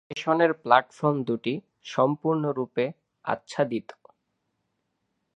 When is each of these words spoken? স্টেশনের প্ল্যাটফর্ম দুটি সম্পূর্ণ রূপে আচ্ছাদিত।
স্টেশনের 0.03 0.51
প্ল্যাটফর্ম 0.63 1.17
দুটি 1.23 1.53
সম্পূর্ণ 1.85 2.43
রূপে 2.57 2.85
আচ্ছাদিত। 3.25 3.87